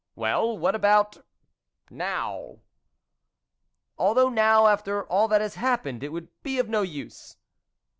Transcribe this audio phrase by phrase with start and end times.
[0.25, 1.23] "Well, what about...
[1.91, 2.57] now?""
[3.99, 7.37] Although now, after all that has hap pened, it would be of no use."